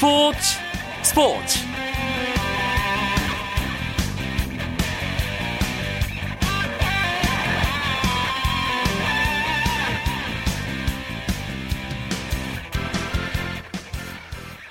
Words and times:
스포츠 0.00 0.38
스포츠. 1.02 1.58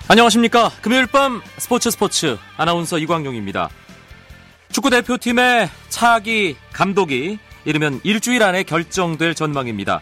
안녕하십니까. 0.08 0.72
금요일 0.82 1.06
밤 1.06 1.44
스포츠 1.60 1.92
스포츠. 1.92 2.40
아나운서 2.58 2.98
이광용입니다. 2.98 3.70
축구 4.72 4.90
대표팀의 4.90 5.70
차기 5.90 6.56
감독이 6.74 7.38
이르면 7.66 8.02
일주일 8.04 8.42
안에 8.42 8.64
결정될 8.64 9.36
전망입니다. 9.36 10.02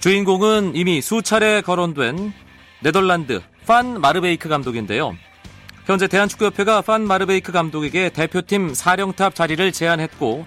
주인공은 0.00 0.76
이미 0.76 1.00
수차례 1.00 1.62
거론된 1.62 2.34
네덜란드 2.80 3.40
판 3.68 4.00
마르베이크 4.00 4.48
감독인데요. 4.48 5.14
현재 5.84 6.06
대한축구협회가 6.06 6.80
판 6.80 7.06
마르베이크 7.06 7.52
감독에게 7.52 8.08
대표팀 8.08 8.72
사령탑 8.72 9.34
자리를 9.34 9.72
제안했고 9.72 10.46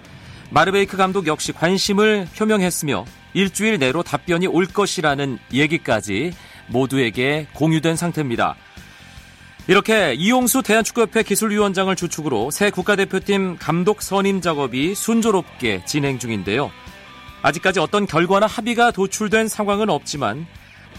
마르베이크 0.50 0.96
감독 0.96 1.28
역시 1.28 1.52
관심을 1.52 2.26
표명했으며 2.36 3.04
일주일 3.32 3.78
내로 3.78 4.02
답변이 4.02 4.48
올 4.48 4.66
것이라는 4.66 5.38
얘기까지 5.52 6.32
모두에게 6.66 7.46
공유된 7.54 7.94
상태입니다. 7.94 8.56
이렇게 9.68 10.14
이용수 10.14 10.64
대한축구협회 10.64 11.22
기술위원장을 11.22 11.94
주축으로 11.94 12.50
새 12.50 12.70
국가대표팀 12.70 13.58
감독 13.60 14.02
선임 14.02 14.40
작업이 14.40 14.96
순조롭게 14.96 15.84
진행 15.84 16.18
중인데요. 16.18 16.72
아직까지 17.42 17.78
어떤 17.78 18.04
결과나 18.04 18.48
합의가 18.48 18.90
도출된 18.90 19.46
상황은 19.46 19.90
없지만 19.90 20.44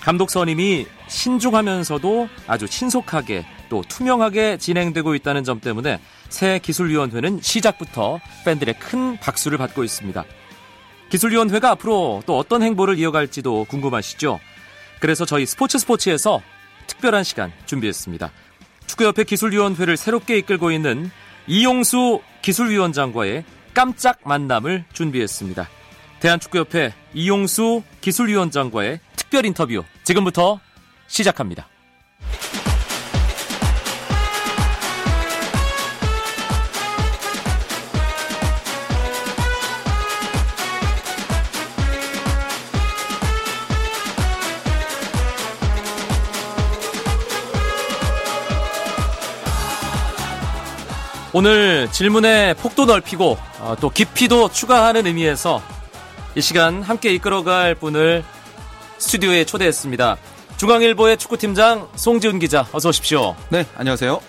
감독 0.04 0.30
선임이 0.30 0.86
신중하면서도 1.08 2.28
아주 2.46 2.68
신속하게 2.68 3.46
또 3.70 3.82
투명하게 3.88 4.58
진행되고 4.58 5.16
있다는 5.16 5.46
점 5.46 5.62
때문에 5.62 6.02
새 6.28 6.60
기술위원회는 6.60 7.40
시작부터 7.42 8.20
팬들의 8.44 8.78
큰 8.80 9.18
박수를 9.18 9.58
받고 9.58 9.82
있습니다. 9.86 10.26
기술위원회가 11.10 11.70
앞으로 11.72 12.22
또 12.26 12.38
어떤 12.38 12.64
행보를 12.64 13.00
이어갈지도 13.00 13.66
궁금하시죠? 13.70 14.42
그래서 15.00 15.24
저희 15.24 15.46
스포츠 15.46 15.80
스포츠에서 15.80 16.42
특별한 16.88 17.24
시간 17.24 17.54
준비했습니다. 17.66 18.30
축구협회 18.88 19.24
기술위원회를 19.24 19.96
새롭게 19.96 20.38
이끌고 20.40 20.72
있는 20.72 21.10
이용수 21.48 22.22
기술위원장과의 22.42 23.46
깜짝 23.74 24.20
만남을 24.26 24.84
준비했습니다. 24.92 25.70
대한축구협회 26.20 26.94
이용수 27.14 27.84
기술위원장과의 28.02 29.00
특별 29.34 29.48
인터뷰 29.48 29.84
지금부터 30.04 30.60
시작합니다. 31.08 31.68
오늘 51.34 51.92
질문의 51.92 52.54
폭도 52.54 52.86
넓히고 52.86 53.40
어, 53.62 53.76
또 53.82 53.90
깊이도 53.90 54.52
추가하는 54.52 55.08
의미에서 55.08 55.60
이 56.36 56.42
시간 56.42 56.84
함께 56.84 57.12
이끌어갈 57.12 57.74
분을 57.74 58.24
스튜디오에 58.98 59.46
초대했습니다. 59.46 60.18
중앙일보의 60.58 61.18
축구팀장 61.18 61.90
송지훈 61.96 62.40
기자 62.40 62.68
어서 62.72 62.90
오십시오. 62.90 63.36
네, 63.50 63.66
안녕하세요. 63.76 64.22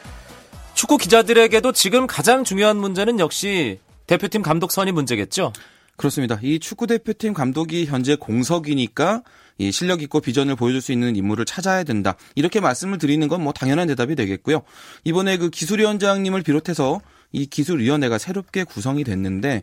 축구 0.74 0.96
기자들에게도 0.98 1.72
지금 1.72 2.06
가장 2.06 2.44
중요한 2.44 2.76
문제는 2.76 3.20
역시 3.20 3.78
대표팀 4.06 4.42
감독 4.42 4.72
선임 4.72 4.94
문제겠죠? 4.96 5.52
그렇습니다. 5.96 6.40
이 6.42 6.58
축구 6.58 6.86
대표팀 6.88 7.34
감독이 7.34 7.86
현재 7.86 8.16
공석이니까 8.16 9.22
이 9.58 9.70
실력 9.70 10.02
있고 10.02 10.18
비전을 10.20 10.56
보여줄 10.56 10.80
수 10.80 10.90
있는 10.90 11.14
인물을 11.14 11.44
찾아야 11.44 11.84
된다. 11.84 12.16
이렇게 12.34 12.58
말씀을 12.58 12.98
드리는 12.98 13.28
건 13.28 13.40
뭐 13.40 13.52
당연한 13.52 13.86
대답이 13.86 14.16
되겠고요. 14.16 14.62
이번에 15.04 15.36
그 15.36 15.50
기술위원장님을 15.50 16.42
비롯해서 16.42 17.00
이 17.30 17.46
기술위원회가 17.46 18.18
새롭게 18.18 18.64
구성이 18.64 19.04
됐는데 19.04 19.62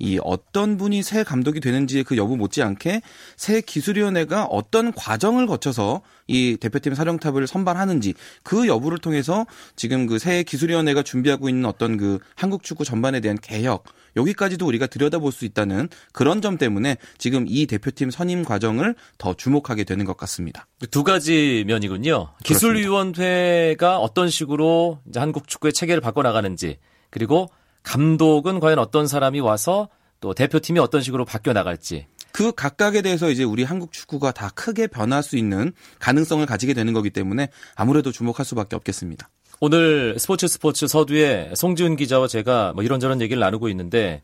이 0.00 0.18
어떤 0.24 0.76
분이 0.76 1.04
새 1.04 1.22
감독이 1.22 1.60
되는지의 1.60 2.02
그 2.02 2.16
여부 2.16 2.36
못지않게 2.36 3.02
새 3.36 3.60
기술위원회가 3.60 4.46
어떤 4.46 4.92
과정을 4.92 5.46
거쳐서 5.46 6.02
이 6.26 6.56
대표팀 6.60 6.94
사령탑을 6.94 7.46
선발하는지 7.46 8.14
그 8.42 8.66
여부를 8.66 8.98
통해서 8.98 9.46
지금 9.76 10.06
그 10.06 10.18
새 10.24 10.42
기술위원회가 10.42 11.02
준비하고 11.02 11.50
있는 11.50 11.66
어떤 11.66 11.98
그 11.98 12.18
한국 12.34 12.62
축구 12.62 12.82
전반에 12.82 13.20
대한 13.20 13.36
개혁 13.42 13.84
여기까지도 14.16 14.66
우리가 14.66 14.86
들여다볼 14.86 15.32
수 15.32 15.44
있다는 15.44 15.90
그런 16.14 16.40
점 16.40 16.56
때문에 16.56 16.96
지금 17.18 17.44
이 17.46 17.66
대표팀 17.66 18.10
선임 18.10 18.42
과정을 18.42 18.94
더 19.18 19.34
주목하게 19.34 19.84
되는 19.84 20.06
것 20.06 20.16
같습니다. 20.16 20.66
두 20.90 21.04
가지 21.04 21.64
면이군요. 21.66 22.32
기술위원회가 22.42 23.98
어떤 23.98 24.30
식으로 24.30 25.00
이제 25.08 25.20
한국 25.20 25.46
축구의 25.46 25.74
체계를 25.74 26.00
바꿔 26.00 26.22
나가는지 26.22 26.78
그리고 27.10 27.50
감독은 27.84 28.58
과연 28.58 28.80
어떤 28.80 29.06
사람이 29.06 29.40
와서 29.40 29.88
또 30.20 30.34
대표팀이 30.34 30.80
어떤 30.80 31.00
식으로 31.00 31.24
바뀌어 31.24 31.52
나갈지 31.52 32.06
그 32.32 32.50
각각에 32.50 33.00
대해서 33.02 33.30
이제 33.30 33.44
우리 33.44 33.62
한국 33.62 33.92
축구가 33.92 34.32
다 34.32 34.50
크게 34.56 34.88
변할 34.88 35.22
수 35.22 35.36
있는 35.36 35.72
가능성을 36.00 36.44
가지게 36.44 36.74
되는 36.74 36.92
거기 36.92 37.10
때문에 37.10 37.48
아무래도 37.76 38.10
주목할 38.10 38.44
수밖에 38.44 38.74
없겠습니다. 38.74 39.28
오늘 39.60 40.18
스포츠 40.18 40.48
스포츠 40.48 40.88
서두에 40.88 41.52
송지훈 41.54 41.94
기자와 41.94 42.26
제가 42.26 42.72
뭐 42.74 42.82
이런저런 42.82 43.20
얘기를 43.20 43.38
나누고 43.38 43.68
있는데 43.68 44.22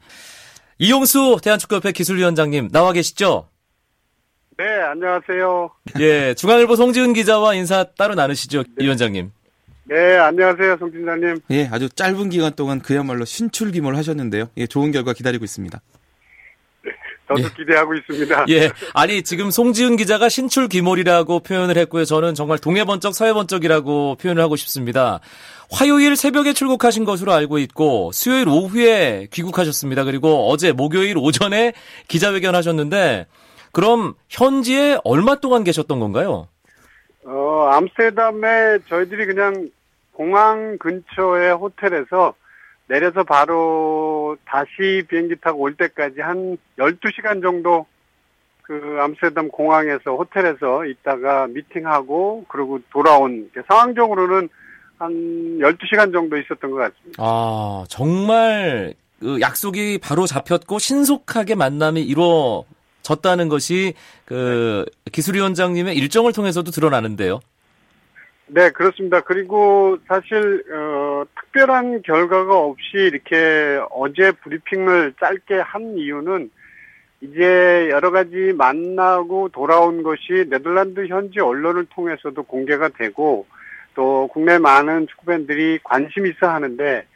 이용수 0.78 1.38
대한축구협회 1.42 1.92
기술위원장님 1.92 2.70
나와 2.72 2.92
계시죠? 2.92 3.48
네, 4.58 4.64
안녕하세요. 4.82 5.70
예, 6.00 6.34
중앙일보 6.34 6.76
송지훈 6.76 7.12
기자와 7.12 7.54
인사 7.54 7.84
따로 7.96 8.14
나누시죠, 8.14 8.64
네. 8.64 8.84
위원장님. 8.84 9.30
네, 9.90 10.16
안녕하세요, 10.18 10.76
송 10.78 10.92
팀장님. 10.92 11.40
예, 11.50 11.68
아주 11.72 11.88
짧은 11.88 12.28
기간 12.30 12.52
동안 12.54 12.78
그야말로 12.78 13.24
신출귀몰 13.24 13.96
하셨는데요. 13.96 14.44
예, 14.56 14.68
좋은 14.68 14.92
결과 14.92 15.12
기다리고 15.12 15.44
있습니다. 15.44 15.80
저도 17.26 17.42
예. 17.42 17.48
기대하고 17.56 17.94
있습니다. 17.94 18.44
예. 18.50 18.70
아니, 18.94 19.24
지금 19.24 19.50
송지은 19.50 19.96
기자가 19.96 20.28
신출귀몰이라고 20.28 21.40
표현을 21.40 21.76
했고요. 21.76 22.04
저는 22.04 22.36
정말 22.36 22.58
동해번쩍 22.58 23.16
서해번쩍이라고 23.16 24.14
표현을 24.14 24.40
하고 24.40 24.54
싶습니다. 24.54 25.18
화요일 25.72 26.14
새벽에 26.14 26.52
출국하신 26.52 27.04
것으로 27.04 27.32
알고 27.32 27.58
있고, 27.58 28.12
수요일 28.12 28.46
오후에 28.48 29.26
귀국하셨습니다. 29.32 30.04
그리고 30.04 30.48
어제 30.50 30.70
목요일 30.70 31.18
오전에 31.18 31.72
기자회견 32.06 32.54
하셨는데, 32.54 33.26
그럼 33.72 34.14
현지에 34.28 34.98
얼마 35.02 35.34
동안 35.34 35.64
계셨던 35.64 35.98
건가요? 35.98 36.46
어, 37.24 37.68
암스테르담에 37.72 38.78
저희들이 38.88 39.26
그냥 39.26 39.68
공항 40.20 40.76
근처의 40.76 41.54
호텔에서 41.54 42.34
내려서 42.88 43.24
바로 43.24 44.36
다시 44.44 45.02
비행기 45.08 45.36
타고 45.40 45.60
올 45.60 45.74
때까지 45.76 46.20
한 46.20 46.58
12시간 46.78 47.40
정도 47.40 47.86
그 48.60 48.98
암스테르담 49.00 49.48
공항에서 49.48 50.16
호텔에서 50.16 50.84
있다가 50.84 51.46
미팅하고 51.46 52.44
그리고 52.48 52.80
돌아온 52.92 53.50
상황적으로는 53.66 54.50
한 54.98 55.10
12시간 55.58 56.12
정도 56.12 56.36
있었던 56.36 56.70
것 56.70 56.76
같습니다. 56.76 57.16
아, 57.16 57.86
정말 57.88 58.92
그 59.20 59.40
약속이 59.40 60.00
바로 60.02 60.26
잡혔고 60.26 60.78
신속하게 60.78 61.54
만남이 61.54 62.02
이루어졌다는 62.02 63.48
것이 63.48 63.94
그 64.26 64.84
네. 64.86 65.10
기술위원장님의 65.12 65.96
일정을 65.96 66.34
통해서도 66.34 66.72
드러나는데요. 66.72 67.40
네, 68.52 68.70
그렇습니다. 68.70 69.20
그리고 69.20 69.96
사실 70.08 70.64
어, 70.72 71.24
특별한 71.40 72.02
결과가 72.02 72.58
없이 72.58 72.96
이렇게 72.96 73.80
어제 73.90 74.32
브리핑을 74.32 75.14
짧게 75.20 75.60
한 75.60 75.96
이유는 75.96 76.50
이제 77.20 77.88
여러 77.90 78.10
가지 78.10 78.52
만나고 78.56 79.50
돌아온 79.50 80.02
것이 80.02 80.46
네덜란드 80.48 81.06
현지 81.06 81.38
언론을 81.38 81.86
통해서도 81.90 82.42
공개가 82.42 82.88
되고 82.88 83.46
또 83.94 84.28
국내 84.32 84.58
많은 84.58 85.06
축구팬들이 85.06 85.78
관심 85.84 86.26
있어 86.26 86.48
하는데 86.48 87.06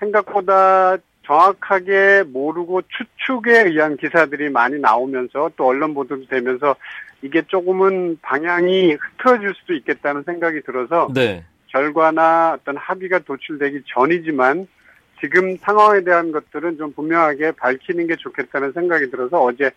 생각보다 0.00 0.96
정확하게 1.24 2.24
모르고 2.26 2.82
추측에 2.82 3.68
의한 3.68 3.96
기사들이 3.96 4.50
많이 4.50 4.80
나오면서 4.80 5.52
또 5.56 5.66
언론 5.66 5.94
보도도 5.94 6.26
되면서 6.26 6.74
이게 7.22 7.42
조금은 7.42 8.18
방향이 8.20 8.94
흐트러질 8.94 9.54
수도 9.54 9.74
있겠다는 9.74 10.24
생각이 10.24 10.62
들어서 10.62 11.08
네. 11.14 11.44
결과나 11.68 12.58
어떤 12.60 12.76
합의가 12.76 13.20
도출되기 13.20 13.84
전이지만 13.86 14.66
지금 15.20 15.56
상황에 15.58 16.02
대한 16.02 16.32
것들은 16.32 16.76
좀 16.78 16.92
분명하게 16.92 17.52
밝히는 17.52 18.08
게 18.08 18.16
좋겠다는 18.16 18.72
생각이 18.72 19.10
들어서 19.10 19.42
어제 19.42 19.70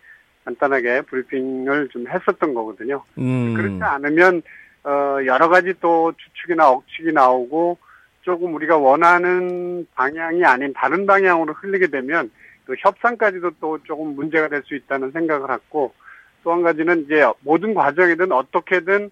간단하게 0.44 1.02
브리핑을 1.02 1.88
좀 1.88 2.06
했었던 2.08 2.52
거거든요. 2.52 3.02
음. 3.18 3.54
그렇지 3.54 3.82
않으면 3.82 4.42
어, 4.84 5.18
여러 5.24 5.48
가지 5.48 5.72
또 5.80 6.12
추측이나 6.16 6.68
억측이 6.70 7.12
나오고 7.12 7.78
조금 8.22 8.54
우리가 8.54 8.76
원하는 8.76 9.86
방향이 9.94 10.44
아닌 10.44 10.72
다른 10.74 11.06
방향으로 11.06 11.54
흘리게 11.54 11.88
되면 11.88 12.30
또 12.66 12.74
협상까지도 12.76 13.52
또 13.60 13.78
조금 13.84 14.16
문제가 14.16 14.48
될 14.48 14.62
수 14.64 14.74
있다는 14.74 15.12
생각을 15.12 15.52
했고 15.52 15.94
또 16.46 16.52
한 16.52 16.62
가지는 16.62 17.04
이제 17.04 17.26
모든 17.40 17.74
과정이든 17.74 18.30
어떻게든 18.30 19.10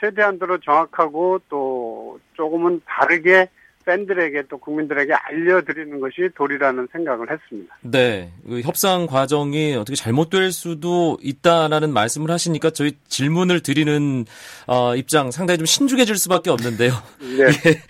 최대한도로 0.00 0.58
정확하고 0.58 1.40
또 1.48 2.18
조금은 2.36 2.80
다르게 2.84 3.48
팬들에게 3.86 4.44
또 4.48 4.58
국민들에게 4.58 5.12
알려드리는 5.12 6.00
것이 6.00 6.30
도리라는 6.34 6.88
생각을 6.90 7.30
했습니다. 7.30 7.76
네. 7.82 8.32
그 8.44 8.60
협상 8.62 9.06
과정이 9.06 9.76
어떻게 9.76 9.94
잘못될 9.94 10.50
수도 10.50 11.16
있다라는 11.22 11.92
말씀을 11.92 12.30
하시니까 12.32 12.70
저희 12.70 12.96
질문을 13.06 13.60
드리는 13.60 14.24
어, 14.66 14.96
입장 14.96 15.30
상당히 15.30 15.58
좀 15.58 15.66
신중해질 15.66 16.16
수밖에 16.16 16.50
없는데요. 16.50 16.92
네. 17.20 17.44
예. 17.70 17.82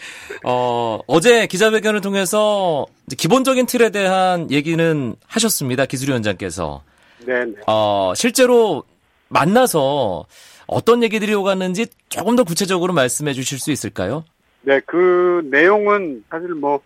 어, 0.44 0.98
어제 1.06 1.46
기자회견을 1.46 2.02
통해서 2.02 2.84
기본적인 3.16 3.64
틀에 3.64 3.88
대한 3.88 4.50
얘기는 4.50 5.14
하셨습니다. 5.26 5.86
기술위원장께서. 5.86 6.82
네. 7.26 7.44
네. 7.44 7.54
어, 7.66 8.12
실제로 8.16 8.84
만나서 9.28 10.26
어떤 10.66 11.02
얘기들이 11.02 11.34
오갔는지 11.34 11.86
조금 12.08 12.36
더 12.36 12.44
구체적으로 12.44 12.92
말씀해 12.92 13.32
주실 13.32 13.58
수 13.58 13.70
있을까요? 13.70 14.24
네, 14.62 14.80
그 14.86 15.46
내용은 15.50 16.24
사실 16.30 16.48
뭐 16.50 16.80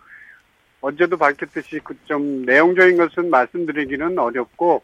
언제도 0.81 1.17
밝혔듯이 1.17 1.81
그 1.81 1.95
좀 2.07 2.43
내용적인 2.45 2.97
것은 2.97 3.31
말씀드리기는 3.31 4.19
어렵고 4.19 4.83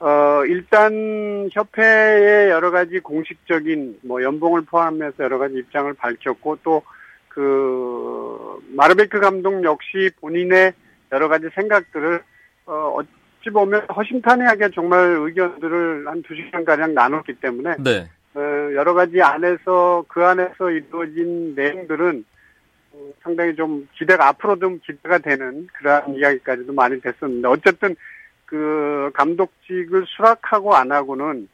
어 0.00 0.42
일단 0.46 1.48
협회의 1.52 2.50
여러 2.50 2.70
가지 2.70 2.98
공식적인 3.00 4.00
뭐 4.02 4.22
연봉을 4.22 4.62
포함해서 4.62 5.14
여러 5.24 5.38
가지 5.38 5.56
입장을 5.56 5.92
밝혔고 5.94 6.58
또 6.62 6.82
그 7.34 8.58
마르베크 8.76 9.18
감독 9.20 9.64
역시 9.64 10.10
본인의 10.20 10.74
여러 11.12 11.28
가지 11.28 11.48
생각들을 11.54 12.22
어 12.66 12.98
어찌 13.42 13.50
보면 13.50 13.86
허심탄회하게 13.94 14.70
정말 14.70 15.00
의견들을 15.18 16.06
한 16.06 16.22
두 16.22 16.34
시간 16.36 16.64
가량 16.64 16.94
나눴기 16.94 17.34
때문에 17.34 17.74
네. 17.80 18.08
어, 18.34 18.40
여러 18.74 18.94
가지 18.94 19.20
안에서 19.20 20.04
그 20.06 20.24
안에서 20.24 20.70
이루어진 20.70 21.54
내용들은 21.56 22.24
어, 22.92 23.10
상당히 23.22 23.54
좀 23.56 23.88
기대가 23.94 24.28
앞으로 24.28 24.56
좀 24.60 24.78
기대가 24.86 25.18
되는 25.18 25.66
그러한 25.74 26.14
이야기까지도 26.14 26.72
많이 26.72 27.00
됐었는데 27.00 27.48
어쨌든 27.48 27.96
그 28.46 29.10
감독직을 29.14 30.04
수락하고 30.06 30.74
안 30.76 30.92
하고는 30.92 31.48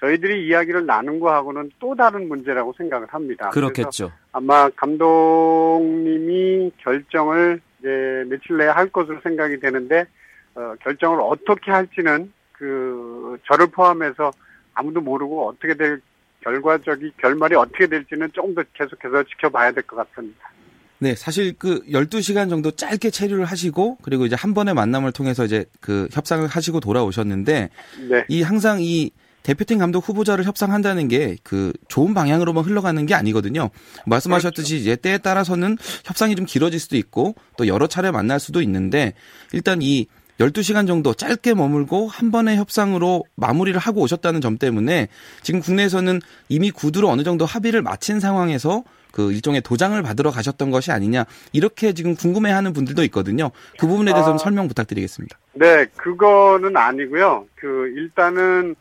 저희들이 0.00 0.46
이야기를 0.46 0.86
나눈 0.86 1.18
거하고는 1.20 1.70
또 1.80 1.94
다른 1.96 2.28
문제라고 2.28 2.72
생각을 2.78 3.08
합니다. 3.10 3.50
그렇겠죠. 3.50 4.12
아마 4.32 4.68
감독님이 4.70 6.70
결정을 6.78 7.60
이제 7.80 8.24
며칠 8.28 8.56
내에 8.58 8.68
할 8.68 8.88
것으로 8.88 9.20
생각이 9.22 9.58
되는데 9.60 10.06
어, 10.54 10.74
결정을 10.82 11.20
어떻게 11.20 11.70
할지는 11.70 12.32
그 12.52 13.38
저를 13.46 13.66
포함해서 13.68 14.30
아무도 14.74 15.00
모르고 15.00 15.48
어떻게 15.48 15.74
될 15.74 16.00
결과적인 16.42 17.12
결말이 17.18 17.54
어떻게 17.54 17.86
될지는 17.86 18.28
조금 18.32 18.54
더 18.54 18.62
계속해서 18.74 19.22
지켜봐야 19.24 19.72
될 19.72 19.82
것 19.84 19.96
같습니다. 19.96 20.50
네, 20.98 21.14
사실 21.16 21.52
그 21.58 21.82
12시간 21.86 22.48
정도 22.48 22.70
짧게 22.70 23.10
체류를 23.10 23.44
하시고 23.44 23.98
그리고 24.02 24.24
이제 24.24 24.36
한 24.38 24.54
번의 24.54 24.74
만남을 24.74 25.10
통해서 25.12 25.44
이제 25.44 25.64
그 25.80 26.06
협상을 26.12 26.46
하시고 26.46 26.78
돌아오셨는데 26.80 27.70
네. 28.08 28.24
이 28.28 28.42
항상 28.42 28.78
이 28.80 29.10
대표팀 29.42 29.78
감독 29.78 30.08
후보자를 30.08 30.44
협상한다는 30.44 31.08
게 31.08 31.36
그 31.42 31.72
좋은 31.88 32.14
방향으로만 32.14 32.64
흘러가는 32.64 33.04
게 33.06 33.14
아니거든요. 33.14 33.70
말씀하셨듯이 34.06 34.76
이제 34.76 34.94
때에 34.94 35.18
따라서는 35.18 35.76
협상이 36.04 36.36
좀 36.36 36.46
길어질 36.46 36.78
수도 36.78 36.96
있고 36.96 37.34
또 37.56 37.66
여러 37.66 37.88
차례 37.88 38.12
만날 38.12 38.38
수도 38.38 38.62
있는데 38.62 39.14
일단 39.52 39.82
이 39.82 40.06
12시간 40.42 40.86
정도 40.86 41.14
짧게 41.14 41.54
머물고 41.54 42.08
한 42.08 42.30
번의 42.30 42.56
협상으로 42.56 43.24
마무리를 43.36 43.78
하고 43.78 44.00
오셨다는 44.00 44.40
점 44.40 44.58
때문에 44.58 45.08
지금 45.42 45.60
국내에서는 45.60 46.20
이미 46.48 46.70
구두로 46.70 47.08
어느 47.08 47.22
정도 47.22 47.44
합의를 47.44 47.82
마친 47.82 48.20
상황에서 48.20 48.82
그 49.12 49.30
일종의 49.32 49.60
도장을 49.60 50.00
받으러 50.02 50.30
가셨던 50.30 50.70
것이 50.70 50.90
아니냐 50.90 51.26
이렇게 51.52 51.92
지금 51.92 52.14
궁금해하는 52.14 52.72
분들도 52.72 53.04
있거든요. 53.04 53.50
그 53.78 53.86
부분에 53.86 54.12
대해서 54.12 54.28
좀 54.30 54.34
아. 54.36 54.38
설명 54.38 54.68
부탁드리겠습니다. 54.68 55.38
네, 55.52 55.86
그거는 55.96 56.76
아니고요. 56.76 57.46
그 57.56 57.92
일단은 57.96 58.74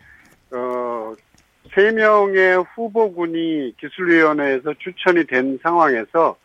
어 0.51 1.13
세 1.75 1.91
명의 1.91 2.63
후보군이 2.75 3.75
기술위원회에서 3.79 4.73
추천이 4.79 5.25
된 5.25 5.57
상황에서 5.63 6.35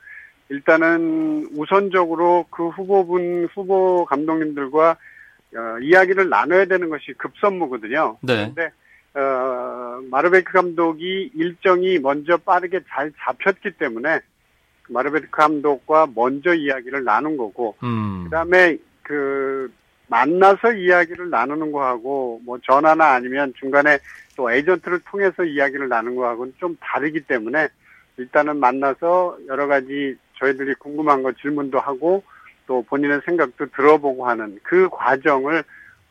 일단은 0.49 1.49
우선적으로 1.57 2.47
그 2.51 2.69
후보분 2.69 3.49
후보 3.53 4.05
감독님들과 4.05 4.91
어, 4.91 5.79
이야기를 5.81 6.29
나눠야 6.29 6.67
되는 6.67 6.89
것이 6.89 7.13
급선무거든요. 7.17 8.19
네. 8.21 8.51
그런데 8.55 8.71
어, 9.15 10.01
마르베크 10.11 10.53
감독이 10.53 11.31
일정이 11.35 11.99
먼저 11.99 12.37
빠르게 12.37 12.81
잘 12.89 13.13
잡혔기 13.19 13.73
때문에 13.79 14.21
그 14.83 14.93
마르베크 14.93 15.31
감독과 15.31 16.09
먼저 16.15 16.55
이야기를 16.55 17.05
나눈 17.05 17.37
거고 17.37 17.77
음. 17.83 18.25
그다음에 18.25 18.77
그 19.03 19.73
만나서 20.09 20.73
이야기를 20.73 21.31
나누는 21.31 21.73
거하고 21.73 22.41
뭐 22.45 22.59
전화나 22.63 23.15
아니면 23.15 23.53
중간에 23.59 23.99
또 24.37 24.51
에이전트를 24.53 25.01
통해서 25.11 25.45
이야기를 25.45 25.89
나누는 25.89 26.17
거하고는 26.17 26.55
좀 26.59 26.77
다르기 26.81 27.23
때문에 27.23 27.69
일단은 28.19 28.59
만나서 28.59 29.39
여러 29.49 29.67
가지 29.67 30.17
저희들이 30.39 30.75
궁금한 30.75 31.23
거 31.23 31.33
질문도 31.33 31.79
하고 31.79 32.23
또 32.67 32.83
본인의 32.83 33.21
생각도 33.25 33.67
들어보고 33.67 34.29
하는 34.29 34.59
그 34.63 34.89
과정을 34.91 35.65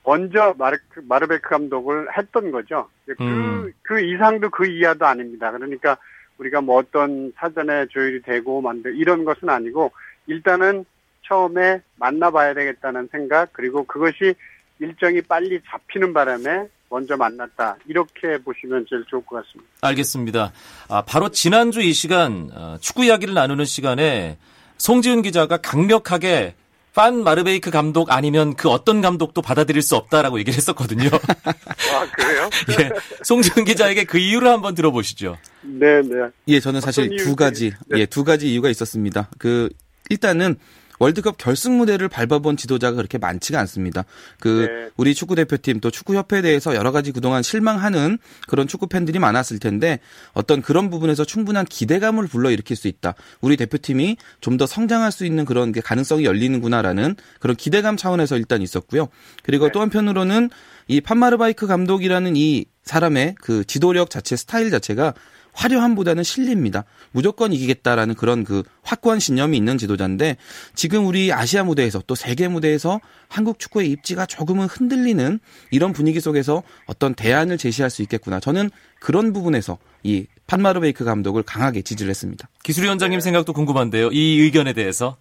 먼저 0.04 0.54
마르크, 0.58 1.02
마르베크 1.08 1.50
감독을 1.50 2.16
했던 2.18 2.52
거죠. 2.52 2.90
그, 3.06 3.16
음. 3.20 3.74
그 3.82 4.00
이상도 4.02 4.50
그 4.50 4.68
이하도 4.68 5.06
아닙니다. 5.06 5.52
그러니까 5.52 5.98
우리가 6.38 6.62
뭐 6.62 6.78
어떤 6.78 7.32
사전에 7.38 7.88
조율이 7.88 8.22
되고 8.22 8.62
만들 8.62 8.96
이런 8.96 9.26
것은 9.26 9.50
아니고 9.50 9.92
일단은 10.28 10.86
처음에 11.24 11.82
만나봐야 11.98 12.54
되겠다는 12.54 13.10
생각 13.12 13.52
그리고 13.54 13.84
그것이 13.86 14.36
일정이 14.80 15.22
빨리 15.22 15.62
잡히는 15.68 16.14
바람에 16.14 16.68
먼저 16.90 17.18
만났다 17.18 17.78
이렇게 17.88 18.38
보시면 18.44 18.86
제일 18.90 19.04
좋을 19.10 19.26
것 19.26 19.38
같습니다. 19.38 19.70
알겠습니다. 19.82 20.52
아, 20.88 21.02
바로 21.04 21.30
지난주 21.30 21.82
이 21.82 21.94
시간 21.94 22.50
어, 22.54 22.78
축구 22.80 23.06
이야기를 23.06 23.34
나누는 23.34 23.66
시간에 23.66 24.38
송지훈 24.78 25.22
기자가 25.22 25.58
강력하게 25.58 26.56
판 26.96 27.24
마르베이크 27.24 27.72
감독 27.72 28.10
아니면 28.10 28.56
그 28.56 28.70
어떤 28.70 29.02
감독도 29.02 29.42
받아들일 29.42 29.82
수 29.82 29.98
없다라고 29.98 30.40
얘기를 30.40 30.56
했었거든요. 30.56 31.10
아 31.44 32.12
그래요? 32.16 32.50
예, 32.80 32.90
송지훈 33.22 33.66
기자에게 33.66 34.06
그 34.06 34.18
이유를 34.18 34.48
한번 34.48 34.76
들어보시죠. 34.76 35.38
네, 35.62 36.02
네. 36.02 36.30
예, 36.48 36.60
저는 36.62 36.80
사실 36.80 37.18
두? 37.18 37.36
가지, 37.36 37.74
네. 37.88 38.00
예, 38.00 38.06
두 38.06 38.24
가지 38.24 38.50
이유가 38.52 38.70
있었습니다. 38.70 39.30
그, 39.38 39.70
일단은 40.10 40.58
월드컵 41.00 41.38
결승 41.38 41.78
무대를 41.78 42.10
밟아본 42.10 42.58
지도자가 42.58 42.96
그렇게 42.96 43.20
많지가 43.20 43.60
않습니다. 43.60 44.04
그, 44.40 44.68
네. 44.68 44.90
우리 44.98 45.14
축구 45.14 45.36
대표팀 45.36 45.80
또 45.80 45.92
축구 45.92 46.16
협회에 46.16 46.42
대해서 46.42 46.74
여러 46.74 46.92
가지 46.92 47.12
그동안 47.12 47.44
실망하는 47.44 48.18
그런 48.48 48.68
축구 48.68 48.88
팬들이 48.88 49.20
많았을 49.20 49.60
텐데 49.60 50.00
어떤 50.34 50.64
그런 50.64 50.90
부분에서 50.90 51.24
충분한 51.26 51.66
기대감을 51.66 52.28
불러일으킬 52.28 52.76
수 52.76 52.88
있다. 52.88 53.14
우리 53.42 53.58
대표팀이 53.58 54.18
좀 54.42 54.56
더 54.56 54.66
성장할 54.66 55.12
수 55.12 55.26
있는 55.26 55.44
그런 55.46 55.72
게 55.72 55.82
가능성이 55.82 56.24
열리는구나라는 56.26 57.16
그런 57.40 57.56
기대감 57.56 57.98
차원에서 57.98 58.38
일단 58.38 58.62
있었고요. 58.62 59.10
그리고 59.44 59.66
네. 59.66 59.72
또 59.74 59.82
한편으로는 59.82 60.50
이 60.88 61.02
판마르바이크 61.02 61.68
감독이라는 61.68 62.36
이 62.36 62.66
사람의 62.84 63.36
그 63.42 63.66
지도력 63.66 64.10
자체 64.10 64.36
스타일 64.36 64.70
자체가 64.72 65.14
화려함보다는 65.56 66.24
실리입니다. 66.24 66.84
무조건 67.12 67.54
이기겠다라는 67.54 68.16
그런 68.16 68.44
그 68.44 68.64
확고한 68.84 69.20
신념이 69.20 69.58
있는 69.58 69.78
지도자인데 69.78 70.38
지금 70.76 71.08
우리 71.08 71.34
아시아 71.34 71.64
무대에서 71.64 72.02
또 72.06 72.14
세계 72.14 72.48
무대에서 72.48 73.00
한국 73.28 73.58
축구의 73.60 73.90
입지가 73.90 74.26
조금은 74.26 74.68
흔들리는 74.68 75.40
이런 75.72 75.94
분위기 75.94 76.20
속에서 76.20 76.62
어떤 76.86 77.16
대안을 77.16 77.58
제시할 77.58 77.90
수 77.90 78.02
있겠구나. 78.04 78.40
저는 78.40 78.70
그런 79.00 79.34
부분에서 79.34 79.78
이 80.04 80.28
판마르베이크 80.48 81.04
감독을 81.04 81.44
강하게 81.44 81.82
지지를 81.82 82.10
했습니다. 82.10 82.48
기술위원장님 82.64 83.20
생각도 83.20 83.54
궁금한데요. 83.54 84.10
이 84.12 84.42
의견에 84.42 84.74
대해서. 84.74 85.18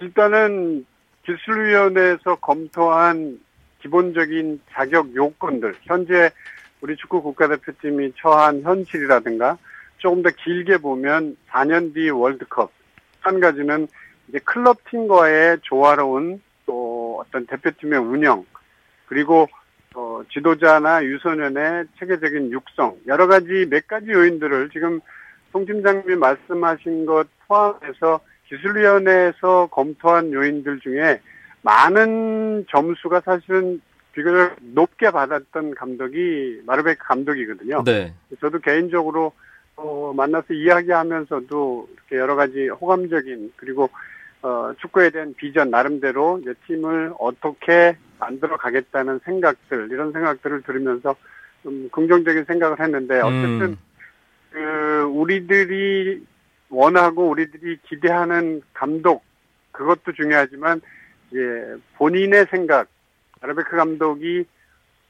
일단은 0.00 0.84
기술위원회에서 1.26 2.36
검토한 2.36 3.40
기본적인 3.82 4.60
자격 4.72 5.14
요건들, 5.14 5.74
현재 5.82 6.30
우리 6.82 6.96
축구 6.96 7.22
국가대표팀이 7.22 8.12
처한 8.18 8.62
현실이라든가 8.62 9.56
조금 9.98 10.22
더 10.22 10.30
길게 10.30 10.78
보면 10.78 11.36
4년 11.48 11.94
뒤 11.94 12.10
월드컵, 12.10 12.72
한 13.20 13.38
가지는 13.38 13.86
이제 14.28 14.40
클럽 14.40 14.78
팀과의 14.90 15.58
조화로운 15.62 16.42
또 16.66 17.22
어떤 17.24 17.46
대표팀의 17.46 18.00
운영, 18.00 18.44
그리고 19.06 19.48
어, 19.94 20.22
지도자나 20.32 21.04
유소년의 21.04 21.84
체계적인 22.00 22.50
육성, 22.50 22.96
여러 23.06 23.28
가지 23.28 23.66
몇 23.70 23.86
가지 23.86 24.10
요인들을 24.10 24.70
지금 24.70 25.00
송 25.52 25.64
팀장님이 25.64 26.16
말씀하신 26.16 27.06
것 27.06 27.28
포함해서 27.46 28.20
기술위원회에서 28.48 29.68
검토한 29.70 30.32
요인들 30.32 30.80
중에 30.80 31.20
많은 31.60 32.66
점수가 32.70 33.20
사실은 33.20 33.80
비교적 34.12 34.56
높게 34.60 35.10
받았던 35.10 35.74
감독이 35.74 36.62
마르베크 36.66 37.04
감독이거든요. 37.04 37.82
네. 37.84 38.14
저도 38.40 38.58
개인적으로 38.60 39.32
어, 39.76 40.12
만나서 40.14 40.52
이야기하면서도 40.52 41.88
이렇게 41.92 42.16
여러 42.16 42.36
가지 42.36 42.68
호감적인 42.68 43.54
그리고 43.56 43.88
어, 44.42 44.72
축구에 44.80 45.10
대한 45.10 45.34
비전 45.34 45.70
나름대로 45.70 46.38
이제 46.42 46.52
팀을 46.66 47.14
어떻게 47.18 47.96
만들어 48.18 48.56
가겠다는 48.56 49.20
생각들 49.24 49.88
이런 49.90 50.12
생각들을 50.12 50.62
들으면서 50.62 51.16
좀 51.62 51.88
긍정적인 51.90 52.44
생각을 52.44 52.80
했는데 52.80 53.20
어쨌든 53.20 53.62
음. 53.62 53.78
그 54.50 55.02
우리들이 55.12 56.24
원하고 56.68 57.28
우리들이 57.28 57.78
기대하는 57.84 58.62
감독 58.74 59.22
그것도 59.70 60.12
중요하지만 60.12 60.80
이제 61.30 61.76
본인의 61.96 62.46
생각 62.50 62.88
아르베크 63.42 63.76
감독이 63.76 64.44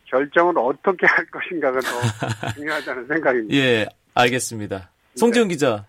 결정을 0.07 0.55
어떻게 0.59 1.07
할 1.07 1.25
것인가가 1.27 1.81
더 1.81 2.53
중요하다는 2.55 3.07
생각입니다. 3.07 3.55
예, 3.55 3.87
알겠습니다. 4.15 4.91
송지훈 5.17 5.49
기자. 5.49 5.85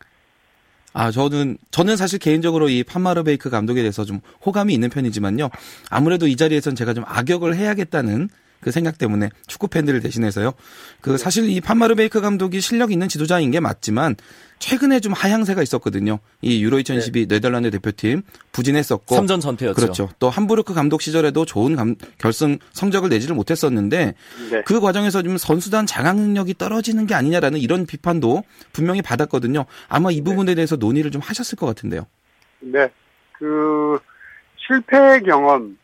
아, 0.93 1.09
저는, 1.09 1.57
저는 1.71 1.97
사실 1.97 2.19
개인적으로 2.19 2.69
이 2.69 2.83
판마르베이크 2.83 3.49
감독에 3.49 3.81
대해서 3.81 4.05
좀 4.05 4.19
호감이 4.45 4.73
있는 4.73 4.89
편이지만요. 4.89 5.49
아무래도 5.89 6.27
이 6.27 6.35
자리에선 6.35 6.75
제가 6.75 6.93
좀 6.93 7.03
악역을 7.07 7.55
해야겠다는 7.55 8.29
그 8.63 8.71
생각 8.71 8.97
때문에 8.97 9.29
축구 9.47 9.67
팬들을 9.67 9.99
대신해서요. 10.01 10.53
그 11.01 11.17
사실 11.17 11.49
이 11.49 11.59
판마르베이크 11.61 12.21
감독이 12.21 12.61
실력 12.61 12.91
있는 12.91 13.07
지도자인 13.09 13.51
게 13.51 13.59
맞지만 13.59 14.15
최근에 14.59 15.01
좀 15.01 15.11
하향세가 15.11 15.61
있었거든요. 15.61 16.19
이 16.41 16.63
유로 16.63 16.79
2012 16.79 17.27
네 17.27 17.39
덜란드 17.41 17.69
대표팀 17.71 18.21
부진했었고 18.53 19.15
3전 19.17 19.41
전패였죠. 19.41 19.75
그렇죠. 19.75 20.09
또 20.19 20.29
함부르크 20.29 20.73
감독 20.73 21.01
시절에도 21.01 21.43
좋은 21.43 21.75
감- 21.75 21.95
결승 22.17 22.59
성적을 22.71 23.09
내지를 23.09 23.35
못했었는데 23.35 24.13
네. 24.51 24.61
그 24.65 24.79
과정에서 24.79 25.21
좀 25.21 25.37
선수단 25.37 25.85
장악 25.85 26.15
능력이 26.17 26.53
떨어지는 26.57 27.07
게 27.07 27.13
아니냐라는 27.13 27.59
이런 27.59 27.85
비판도 27.85 28.43
분명히 28.71 29.01
받았거든요. 29.01 29.65
아마 29.89 30.11
이 30.11 30.21
부분에 30.21 30.55
대해서 30.55 30.77
논의를 30.77 31.11
좀 31.11 31.21
하셨을 31.21 31.57
것 31.57 31.65
같은데요. 31.65 32.05
네. 32.61 32.89
그 33.37 33.99
실패 34.65 35.19
경험 35.25 35.77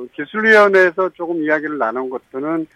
그 0.00 0.08
기술위원회에서 0.12 1.10
조금 1.10 1.42
이야기를 1.42 1.78
나눈 1.78 2.08
것들은 2.08 2.66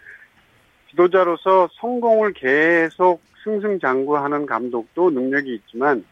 지도자로서 0.89 1.69
성공을 1.73 2.33
계속 2.33 3.21
승승장구하는 3.43 4.45
감독도 4.45 5.09
능력이 5.09 5.55
있지만 5.55 6.05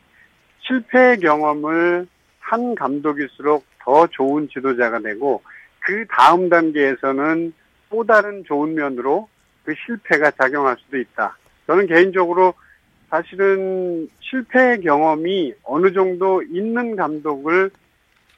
실패 0.59 1.17
경험을 1.17 2.07
한 2.39 2.75
감독일수록 2.75 3.65
더 3.79 4.07
좋은 4.07 4.49
지도자가 4.49 4.99
되고 4.99 5.41
그 5.79 6.05
다음 6.09 6.49
단계에서는 6.49 7.53
또 7.89 8.03
다른 8.05 8.43
좋은 8.45 8.73
면으로 8.73 9.27
그 9.63 9.73
실패가 9.85 10.31
작용할 10.31 10.77
수도 10.79 10.97
있다. 10.97 11.37
저는 11.67 11.87
개인적으로 11.87 12.53
사실은 13.09 14.07
실패 14.19 14.77
경험이 14.77 15.53
어느 15.63 15.91
정도 15.93 16.41
있는 16.41 16.95
감독을 16.95 17.69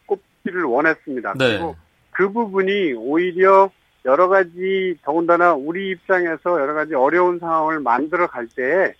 꼽기를 0.05 0.63
원했습니다. 0.63 1.33
네. 1.37 1.47
그리고 1.51 1.75
그 2.15 2.31
부분이 2.31 2.93
오히려 2.93 3.69
여러 4.05 4.27
가지 4.27 4.95
더군다나 5.03 5.53
우리 5.53 5.89
입장에서 5.89 6.61
여러 6.61 6.73
가지 6.73 6.93
어려운 6.93 7.39
상황을 7.39 7.79
만들어 7.79 8.27
갈 8.27 8.47
때에 8.47 8.93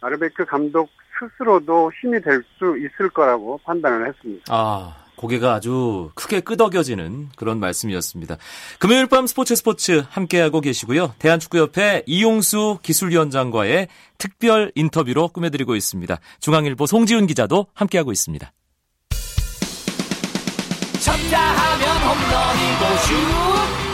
아르베크 0.00 0.44
감독 0.46 0.88
스스로도 1.18 1.90
힘이 2.00 2.20
될 2.20 2.42
수 2.58 2.76
있을 2.78 3.10
거라고 3.10 3.60
판단을 3.64 4.08
했습니다. 4.08 4.44
아, 4.48 4.96
고개가 5.16 5.54
아주 5.54 6.10
크게 6.14 6.40
끄덕여지는 6.40 7.30
그런 7.36 7.58
말씀이었습니다. 7.60 8.36
금요일 8.78 9.06
밤 9.06 9.26
스포츠 9.26 9.54
스포츠 9.56 10.04
함께하고 10.08 10.60
계시고요. 10.60 11.14
대한축구협회 11.18 12.04
이용수 12.06 12.78
기술위원장과의 12.82 13.88
특별 14.16 14.72
인터뷰로 14.74 15.28
꾸며드리고 15.28 15.74
있습니다. 15.76 16.18
중앙일보 16.40 16.86
송지훈 16.86 17.26
기자도 17.26 17.66
함께하고 17.74 18.12
있습니다. 18.12 18.52
슛 22.96 23.14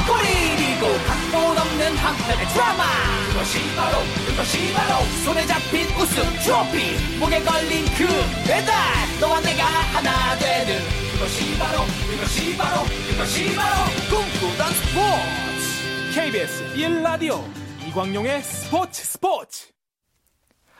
골이고 0.06 0.86
각본 1.06 1.58
없는 1.58 1.96
한편의 1.96 2.46
드라마. 2.48 2.84
그것이 3.28 3.58
바로 3.74 3.98
그것이 4.26 4.72
바로 4.72 5.04
손에 5.24 5.46
잡힌 5.46 5.86
우승 5.96 6.22
트로피. 6.42 7.18
목에 7.18 7.40
걸린 7.42 7.84
그 7.96 8.06
배달 8.46 8.74
너와 9.20 9.40
내가 9.40 9.64
하나 9.64 10.36
되는 10.38 10.80
그것이 11.12 11.58
바로 11.58 11.80
그것이 12.10 12.56
바로 12.56 12.82
그것이 13.10 13.54
바로 13.54 13.74
꿈꾸던 14.10 14.72
스포츠. 14.74 16.14
KBS 16.14 16.74
1라디오 16.76 17.42
이광용의 17.88 18.42
스포츠 18.42 19.04
스포츠. 19.04 19.66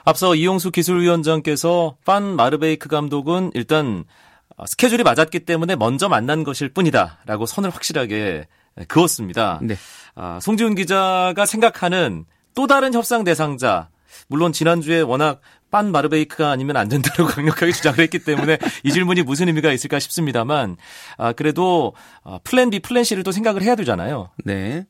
앞서 0.04 0.35
이용수 0.35 0.71
기술위원장께서 0.71 1.97
판 2.04 2.37
마르베이크 2.37 2.88
감독은 2.88 3.52
일단 3.54 4.04
어, 4.04 4.34
스케줄이 4.67 5.03
맞았기 5.03 5.41
때문에 5.41 5.77
먼저 5.77 6.09
만난 6.09 6.45
것일 6.45 6.71
뿐이다라고 6.71 7.47
선을 7.47 7.71
확실하게 7.71 8.47
그었습니다. 8.89 9.61
네. 9.63 9.77
아, 10.15 10.39
송지훈 10.41 10.75
기자가 10.75 11.47
생각하는 11.47 12.25
또 12.55 12.67
다른 12.67 12.95
협상 12.95 13.25
대상자 13.25 13.89
물론 14.29 14.53
지난주에 14.53 15.01
워낙 15.01 15.41
빤 15.71 15.91
마르베이크가 15.91 16.51
아니면 16.51 16.77
안 16.77 16.89
된다고 16.89 17.27
강력하게 17.27 17.73
주장을 17.73 17.99
했기 17.99 18.21
때문에 18.21 18.59
이 18.85 18.93
질문이 18.93 19.23
무슨 19.23 19.49
의미가 19.49 19.73
있을까 19.73 19.99
싶습니다만 19.99 20.77
아, 21.17 21.33
그래도 21.33 21.95
아, 22.23 22.39
플랜 22.45 22.71
B, 22.71 22.81
플랜 22.81 23.03
C를 23.05 23.25
또 23.25 23.33
생각을 23.33 23.63
해야 23.63 23.75
되잖아요. 23.75 24.31
네. 24.45 24.87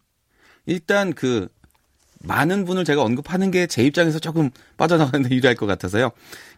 일단 0.66 1.14
그 1.14 1.48
많은 2.26 2.64
분을 2.64 2.84
제가 2.84 3.02
언급하는 3.02 3.50
게 3.50 3.66
제 3.66 3.82
입장에서 3.82 4.18
조금 4.18 4.50
빠져나가는데 4.76 5.34
유리할 5.34 5.56
것 5.56 5.66
같아서요. 5.66 6.10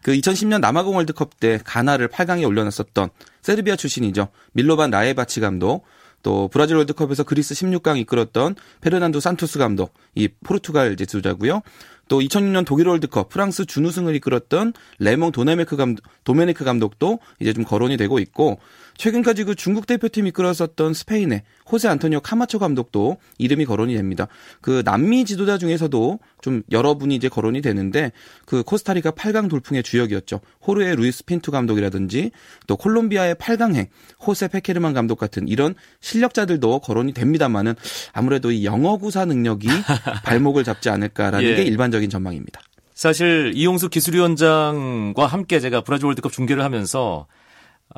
그 0.03 0.11
2010년 0.13 0.59
남아공 0.59 0.95
월드컵 0.95 1.39
때 1.39 1.59
가나를 1.63 2.09
8강에 2.09 2.45
올려놨었던 2.45 3.09
세르비아 3.41 3.75
출신이죠. 3.75 4.27
밀로반 4.53 4.91
라예바치 4.91 5.39
감독, 5.39 5.85
또 6.23 6.47
브라질 6.49 6.75
월드컵에서 6.77 7.23
그리스 7.23 7.53
16강 7.53 7.97
이끌었던 7.99 8.55
페르난도 8.81 9.19
산토스 9.19 9.59
감독, 9.59 9.93
이 10.15 10.27
포르투갈 10.43 10.95
지도자고요. 10.95 11.61
또 12.07 12.19
2006년 12.19 12.65
독일 12.65 12.87
월드컵 12.87 13.29
프랑스 13.29 13.65
준우승을 13.65 14.15
이끌었던 14.15 14.73
레몽 14.99 15.31
도네메크 15.31 15.75
감독, 15.75 16.03
도메네크 16.23 16.63
감독도 16.63 17.19
이제 17.39 17.53
좀 17.53 17.63
거론이 17.63 17.97
되고 17.97 18.19
있고 18.19 18.59
최근까지 18.97 19.43
그 19.43 19.55
중국 19.55 19.85
대표팀 19.87 20.27
이끌었었던 20.27 20.93
스페인의 20.93 21.43
호세 21.71 21.87
안토니오 21.87 22.21
카마초 22.21 22.59
감독도 22.59 23.17
이름이 23.37 23.65
거론이 23.65 23.93
됩니다. 23.95 24.27
그 24.61 24.81
남미 24.83 25.25
지도자 25.25 25.57
중에서도 25.57 26.19
좀 26.41 26.63
여러 26.71 26.95
분이 26.95 27.15
이제 27.15 27.29
거론이 27.29 27.61
되는데 27.61 28.11
그 28.45 28.63
코스타리카 28.63 29.11
8강 29.11 29.49
돌풍의 29.49 29.83
주역이었죠. 29.83 30.39
호르의 30.65 30.95
루이스 30.95 31.25
핀투 31.25 31.51
감독이라든지 31.51 32.31
또 32.65 32.75
콜롬비아의 32.75 33.35
8강행 33.35 33.87
호세 34.25 34.47
페케르만 34.47 34.93
감독 34.93 35.17
같은 35.17 35.47
이런 35.47 35.75
실력자들도 35.99 36.79
거론이 36.79 37.13
됩니다만은 37.13 37.75
아무래도 38.13 38.51
이 38.51 38.65
영어 38.65 38.97
구사 38.97 39.25
능력이 39.25 39.67
발목을 40.23 40.63
잡지 40.63 40.89
않을까라는 40.89 41.47
예. 41.47 41.55
게 41.55 41.63
일반적 41.63 41.96
인 42.03 42.09
전망입니다. 42.09 42.61
사실 42.93 43.51
이용수 43.55 43.89
기술위원장과 43.89 45.25
함께 45.27 45.59
제가 45.59 45.81
브라질 45.81 46.07
월드컵 46.07 46.31
중계를 46.31 46.63
하면서 46.63 47.27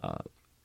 아, 0.02 0.14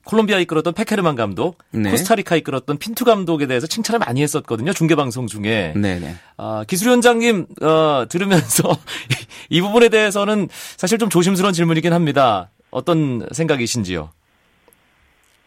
콜롬비아 0.05 0.37
이끌었던 0.39 0.73
페케르만 0.73 1.15
감독, 1.15 1.57
네. 1.71 1.89
코스타리카 1.89 2.35
이끌었던 2.35 2.77
핀투 2.77 3.05
감독에 3.05 3.47
대해서 3.47 3.65
칭찬을 3.65 3.99
많이 3.99 4.21
했었거든요. 4.21 4.71
중계 4.73 4.93
방송 4.95 5.25
중에. 5.25 5.73
네네. 5.75 6.15
아, 6.37 6.63
기술위원장님 6.67 7.47
어, 7.61 8.05
들으면서 8.07 8.77
이 9.49 9.61
부분에 9.61 9.89
대해서는 9.89 10.47
사실 10.77 10.97
좀 10.99 11.09
조심스러운 11.09 11.53
질문이긴 11.53 11.91
합니다. 11.93 12.51
어떤 12.69 13.25
생각이신지요? 13.31 14.11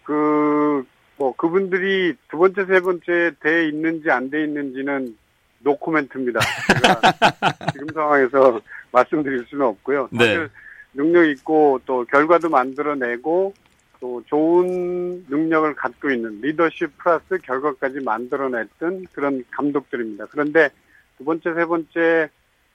그, 0.02 0.84
뭐, 1.16 1.34
그분들이 1.36 2.14
두 2.30 2.38
번째, 2.38 2.64
세 2.66 2.80
번째 2.80 3.32
돼 3.42 3.68
있는지 3.68 4.10
안 4.10 4.30
돼 4.30 4.42
있는지는 4.44 5.16
노코멘트입니다. 5.60 6.40
지금 7.72 7.88
상황에서 7.92 8.60
말씀드릴 8.92 9.44
수는 9.48 9.66
없고요. 9.66 10.08
네. 10.12 10.18
사실 10.18 10.50
능력 10.94 11.24
있고 11.26 11.80
또 11.86 12.04
결과도 12.04 12.48
만들어내고 12.48 13.54
또 14.00 14.22
좋은 14.26 15.24
능력을 15.28 15.74
갖고 15.74 16.10
있는 16.10 16.40
리더십 16.40 16.96
플러스 16.98 17.38
결과까지 17.42 18.00
만들어냈던 18.00 19.06
그런 19.12 19.44
감독들입니다. 19.50 20.26
그런데 20.26 20.70
두 21.16 21.24
번째, 21.24 21.54
세 21.54 21.64
번째 21.64 22.28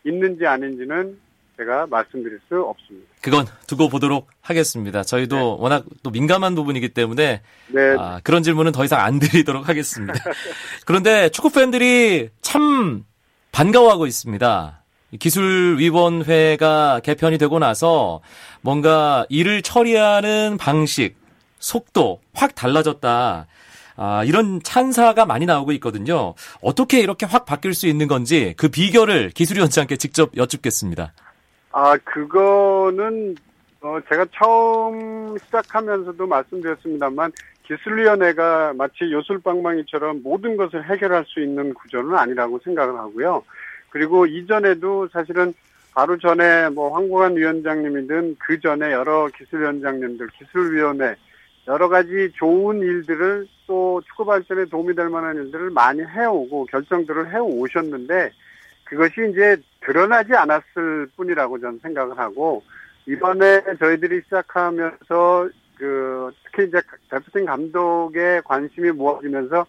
있는지 0.03 0.45
아닌지는 0.45 1.17
제가 1.57 1.85
말씀드릴 1.87 2.39
수 2.47 2.61
없습니다. 2.61 3.07
그건 3.21 3.45
두고 3.67 3.89
보도록 3.89 4.27
하겠습니다. 4.41 5.03
저희도 5.03 5.57
워낙 5.59 5.85
또 6.01 6.09
민감한 6.09 6.55
부분이기 6.55 6.89
때문에 6.89 7.41
네, 7.67 7.95
아, 7.97 8.19
그런 8.23 8.43
질문은 8.43 8.71
더 8.71 8.83
이상 8.83 8.99
안 9.01 9.19
드리도록 9.19 9.69
하겠습니다. 9.69 10.13
그런데 10.85 11.29
축구 11.29 11.51
팬들이 11.51 12.29
참 12.41 13.05
반가워하고 13.51 14.07
있습니다. 14.07 14.83
기술위원회가 15.19 17.01
개편이 17.03 17.37
되고 17.37 17.59
나서 17.59 18.21
뭔가 18.61 19.25
일을 19.29 19.61
처리하는 19.61 20.57
방식, 20.57 21.15
속도 21.59 22.19
확 22.33 22.55
달라졌다. 22.55 23.47
아, 23.95 24.23
이런 24.23 24.59
찬사가 24.63 25.25
많이 25.25 25.45
나오고 25.45 25.71
있거든요. 25.73 26.33
어떻게 26.61 26.99
이렇게 26.99 27.25
확 27.27 27.45
바뀔 27.45 27.75
수 27.75 27.87
있는 27.87 28.07
건지 28.07 28.55
그 28.57 28.69
비결을 28.69 29.29
기술위원장께 29.29 29.97
직접 29.97 30.35
여쭙겠습니다. 30.35 31.13
아, 31.75 31.97
그거는, 31.97 33.35
어, 33.81 33.97
제가 34.07 34.27
처음 34.31 35.35
시작하면서도 35.39 36.27
말씀드렸습니다만, 36.27 37.31
기술위원회가 37.63 38.73
마치 38.75 39.11
요술방망이처럼 39.11 40.21
모든 40.21 40.55
것을 40.55 40.87
해결할 40.87 41.25
수 41.25 41.41
있는 41.41 41.73
구조는 41.73 42.15
아니라고 42.15 42.59
생각을 42.63 42.99
하고요. 42.99 43.43
그리고 43.89 44.27
이전에도 44.27 45.07
사실은 45.07 45.53
바로 45.95 46.17
전에 46.17 46.69
뭐 46.69 46.93
황고관 46.93 47.37
위원장님이든 47.37 48.35
그 48.39 48.59
전에 48.59 48.91
여러 48.91 49.27
기술위원장님들, 49.35 50.27
기술위원회, 50.37 51.15
여러 51.67 51.89
가지 51.89 52.31
좋은 52.35 52.81
일들을 52.81 53.47
또 53.65 54.01
축구 54.05 54.25
발전에 54.25 54.65
도움이 54.65 54.93
될 54.93 55.09
만한 55.09 55.37
일들을 55.37 55.71
많이 55.71 56.01
해오고 56.03 56.65
결정들을 56.65 57.33
해오셨는데 57.33 58.31
그것이 58.83 59.13
이제 59.31 59.57
드러나지 59.85 60.33
않았을 60.33 61.07
뿐이라고 61.15 61.59
저는 61.59 61.79
생각을 61.81 62.17
하고 62.17 62.63
이번에 63.05 63.61
저희들이 63.79 64.21
시작하면서 64.25 65.49
그 65.77 66.31
특히 66.45 66.67
이제 66.67 66.81
대표팀 67.09 67.45
감독의 67.45 68.41
관심이 68.43 68.91
모아지면서 68.91 69.65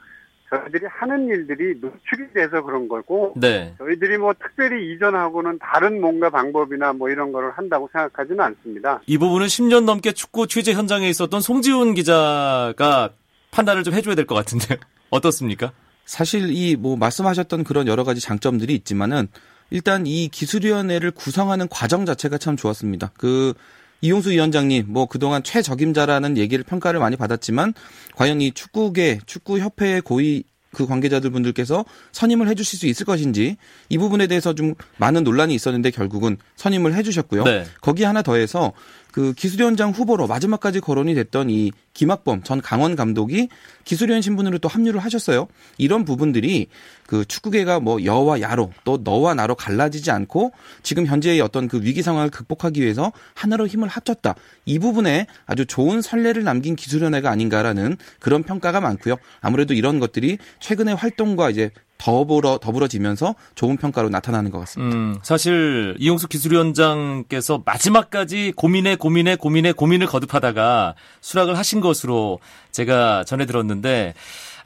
저희들이 0.50 0.86
하는 0.88 1.26
일들이 1.26 1.74
노출이 1.80 2.32
돼서 2.32 2.62
그런 2.62 2.86
거고 2.86 3.32
네. 3.36 3.74
저희들이 3.78 4.18
뭐 4.18 4.34
특별히 4.34 4.92
이전하고는 4.94 5.58
다른 5.58 6.00
뭔가 6.00 6.30
방법이나 6.30 6.92
뭐 6.92 7.08
이런 7.10 7.32
거를 7.32 7.50
한다고 7.52 7.88
생각하지는 7.92 8.38
않습니다. 8.40 9.00
이 9.06 9.18
부분은 9.18 9.46
10년 9.46 9.84
넘게 9.84 10.12
축구 10.12 10.46
취재 10.46 10.72
현장에 10.74 11.08
있었던 11.08 11.40
송지훈 11.40 11.94
기자가 11.94 13.10
판단을 13.50 13.82
좀 13.82 13.94
해줘야 13.94 14.14
될 14.14 14.26
것 14.26 14.34
같은데요. 14.36 14.78
어떻습니까? 15.10 15.72
사실 16.04 16.50
이 16.50 16.76
뭐 16.76 16.96
말씀하셨던 16.96 17.64
그런 17.64 17.88
여러 17.88 18.04
가지 18.04 18.20
장점들이 18.20 18.74
있지만은 18.74 19.26
일단 19.74 20.06
이 20.06 20.28
기술위원회를 20.28 21.10
구성하는 21.10 21.66
과정 21.68 22.06
자체가 22.06 22.38
참 22.38 22.56
좋았습니다. 22.56 23.10
그 23.18 23.54
이용수 24.02 24.30
위원장님 24.30 24.84
뭐 24.86 25.06
그동안 25.06 25.42
최적임자라는 25.42 26.36
얘기를 26.36 26.62
평가를 26.62 27.00
많이 27.00 27.16
받았지만 27.16 27.74
과연 28.14 28.40
이 28.40 28.52
축구계 28.52 29.18
축구협회의 29.26 30.00
고위 30.02 30.44
그 30.74 30.86
관계자들 30.86 31.30
분들께서 31.30 31.84
선임을 32.12 32.46
해주실 32.50 32.78
수 32.78 32.86
있을 32.86 33.04
것인지 33.04 33.56
이 33.88 33.98
부분에 33.98 34.28
대해서 34.28 34.54
좀 34.54 34.74
많은 34.98 35.24
논란이 35.24 35.52
있었는데 35.56 35.90
결국은 35.90 36.36
선임을 36.54 36.94
해주셨고요. 36.94 37.42
네. 37.42 37.64
거기 37.80 38.04
하나 38.04 38.22
더해서 38.22 38.72
그 39.14 39.32
기술위원장 39.32 39.92
후보로 39.92 40.26
마지막까지 40.26 40.80
거론이 40.80 41.14
됐던 41.14 41.48
이 41.48 41.70
김학범 41.92 42.42
전 42.42 42.60
강원 42.60 42.96
감독이 42.96 43.48
기술위원 43.84 44.22
신분으로 44.22 44.58
또 44.58 44.68
합류를 44.68 44.98
하셨어요. 44.98 45.46
이런 45.78 46.04
부분들이 46.04 46.66
그 47.06 47.24
축구계가 47.24 47.78
뭐 47.78 48.04
여와 48.04 48.40
야로 48.40 48.72
또 48.82 48.98
너와 49.04 49.34
나로 49.34 49.54
갈라지지 49.54 50.10
않고 50.10 50.50
지금 50.82 51.06
현재의 51.06 51.40
어떤 51.42 51.68
그 51.68 51.80
위기 51.80 52.02
상황을 52.02 52.28
극복하기 52.30 52.82
위해서 52.82 53.12
하나로 53.34 53.68
힘을 53.68 53.86
합쳤다. 53.86 54.34
이 54.64 54.80
부분에 54.80 55.28
아주 55.46 55.64
좋은 55.64 56.02
선례를 56.02 56.42
남긴 56.42 56.74
기술위원회가 56.74 57.30
아닌가라는 57.30 57.96
그런 58.18 58.42
평가가 58.42 58.80
많고요. 58.80 59.14
아무래도 59.40 59.74
이런 59.74 60.00
것들이 60.00 60.38
최근의 60.58 60.96
활동과 60.96 61.50
이제 61.50 61.70
더불어 62.04 62.58
더불어지면서 62.58 63.34
좋은 63.54 63.78
평가로 63.78 64.10
나타나는 64.10 64.50
것 64.50 64.58
같습니다. 64.60 64.94
음, 64.94 65.16
사실 65.22 65.96
이용수 65.98 66.28
기술위원장께서 66.28 67.62
마지막까지 67.64 68.52
고민에 68.56 68.96
고민에 68.96 69.36
고민에 69.36 69.72
고민을 69.72 70.06
거듭하다가 70.06 70.96
수락을 71.22 71.56
하신 71.56 71.80
것으로 71.80 72.40
제가 72.72 73.24
전해 73.24 73.46
들었는데 73.46 74.12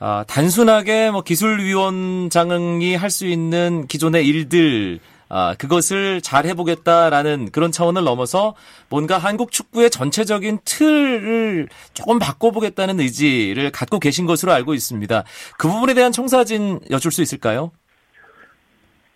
아, 0.01 0.25
단순하게 0.27 1.13
뭐 1.13 1.23
기술위원장이 1.23 2.97
할 2.97 3.09
수 3.11 3.27
있는 3.27 3.87
기존의 3.87 4.27
일들 4.27 4.99
아, 5.29 5.55
그것을 5.59 6.21
잘 6.21 6.47
해보겠다라는 6.47 7.51
그런 7.53 7.71
차원을 7.71 8.05
넘어서 8.05 8.55
뭔가 8.89 9.19
한국 9.19 9.53
축구의 9.53 9.91
전체적인 9.91 10.61
틀을 10.65 11.69
조금 11.93 12.19
바꿔보겠다는 12.19 13.01
의지를 13.01 13.71
갖고 13.71 13.99
계신 13.99 14.27
것으로 14.27 14.53
알고 14.53 14.75
있습니다. 14.75 15.25
그 15.59 15.69
부분에 15.69 15.95
대한 15.95 16.13
청사진 16.13 16.81
여쭐 16.91 17.13
수 17.13 17.21
있을까요? 17.23 17.71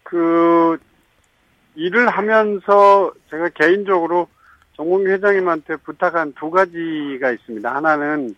그 0.03 0.79
일을 1.75 2.09
하면서 2.09 3.13
제가 3.31 3.49
개인적으로 3.51 4.29
정몽규 4.77 5.09
회장님한테 5.09 5.77
부탁한 5.77 6.35
두 6.39 6.51
가지가 6.51 7.31
있습니다. 7.31 7.75
하나는 7.75 8.35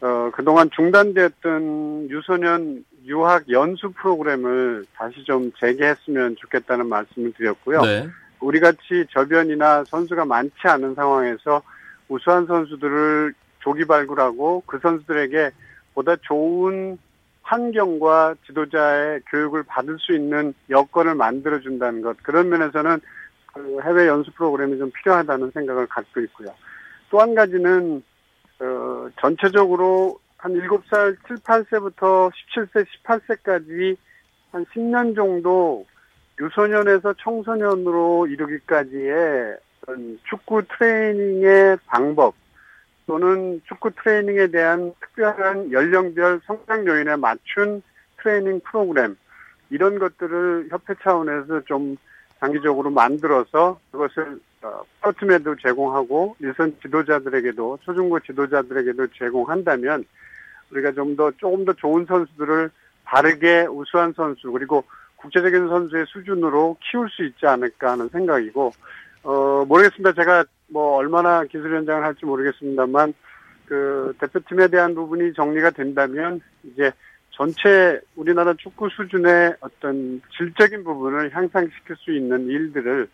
어, 0.00 0.30
그동안 0.34 0.68
중단되었던 0.74 2.10
유소년 2.10 2.84
유학 3.04 3.48
연수 3.50 3.92
프로그램을 3.92 4.86
다시 4.94 5.22
좀 5.24 5.52
재개했으면 5.58 6.36
좋겠다는 6.36 6.88
말씀을 6.88 7.32
드렸고요. 7.32 7.82
네. 7.82 8.08
우리 8.40 8.60
같이 8.60 9.06
저변이나 9.12 9.84
선수가 9.84 10.24
많지 10.24 10.54
않은 10.62 10.94
상황에서 10.94 11.62
우수한 12.08 12.46
선수들을 12.46 13.34
조기 13.60 13.84
발굴하고 13.86 14.62
그 14.66 14.78
선수들에게 14.82 15.50
보다 15.94 16.16
좋은 16.16 16.98
환경과 17.42 18.36
지도자의 18.46 19.20
교육을 19.30 19.62
받을 19.64 19.98
수 19.98 20.14
있는 20.14 20.54
여건을 20.70 21.14
만들어준다는 21.14 22.02
것. 22.02 22.16
그런 22.22 22.48
면에서는 22.48 23.00
그 23.52 23.78
해외 23.84 24.06
연수 24.08 24.32
프로그램이 24.32 24.78
좀 24.78 24.90
필요하다는 24.90 25.50
생각을 25.52 25.86
갖고 25.86 26.20
있고요. 26.20 26.48
또 27.10 27.20
한 27.20 27.34
가지는, 27.34 28.02
어, 28.60 29.08
전체적으로 29.20 30.18
한 30.44 30.52
7살, 30.52 31.16
7, 31.26 31.36
8세부터 31.38 32.30
17세, 32.30 32.84
18세까지 33.02 33.96
한 34.52 34.66
10년 34.66 35.16
정도 35.16 35.86
유소년에서 36.38 37.14
청소년으로 37.14 38.26
이르기까지의 38.26 39.56
축구 40.28 40.60
트레이닝의 40.68 41.78
방법 41.86 42.34
또는 43.06 43.62
축구 43.66 43.90
트레이닝에 43.92 44.48
대한 44.48 44.92
특별한 45.00 45.72
연령별 45.72 46.42
성장 46.44 46.86
요인에 46.86 47.16
맞춘 47.16 47.80
트레이닝 48.18 48.60
프로그램 48.66 49.16
이런 49.70 49.98
것들을 49.98 50.68
협회 50.70 50.92
차원에서 51.02 51.62
좀 51.62 51.96
장기적으로 52.40 52.90
만들어서 52.90 53.80
그것을 53.90 54.38
어, 54.60 54.82
프로팀에도 55.00 55.56
제공하고 55.56 56.36
일선 56.40 56.76
지도자들에게도 56.82 57.78
초중고 57.82 58.20
지도자들에게도 58.20 59.06
제공한다면 59.18 60.04
우리가 60.74 60.92
좀 60.92 61.16
더 61.16 61.30
조금 61.32 61.64
더 61.64 61.72
좋은 61.72 62.04
선수들을 62.06 62.70
바르게 63.04 63.66
우수한 63.70 64.12
선수 64.14 64.50
그리고 64.50 64.84
국제적인 65.16 65.68
선수의 65.68 66.06
수준으로 66.08 66.76
키울 66.80 67.08
수 67.10 67.24
있지 67.24 67.46
않을까 67.46 67.92
하는 67.92 68.08
생각이고 68.08 68.72
어 69.22 69.64
모르겠습니다. 69.66 70.12
제가 70.12 70.44
뭐 70.68 70.96
얼마나 70.96 71.44
기술위원장을 71.44 72.02
할지 72.02 72.26
모르겠습니다만 72.26 73.14
그 73.66 74.14
대표팀에 74.20 74.68
대한 74.68 74.94
부분이 74.94 75.32
정리가 75.34 75.70
된다면 75.70 76.40
이제 76.64 76.90
전체 77.30 78.00
우리나라 78.16 78.54
축구 78.54 78.88
수준의 78.90 79.56
어떤 79.60 80.20
질적인 80.36 80.84
부분을 80.84 81.34
향상시킬 81.34 81.96
수 81.96 82.12
있는 82.12 82.46
일들을 82.46 83.08